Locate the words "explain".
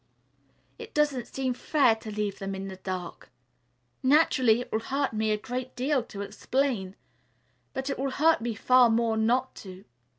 6.21-6.95